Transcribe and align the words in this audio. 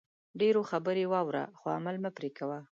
ډېرو 0.39 0.61
خبرې 0.69 1.03
واوره 1.13 1.43
خو 1.57 1.65
عمل 1.77 1.95
مه 2.03 2.11
پرې 2.17 2.29
کوئ 2.37 2.61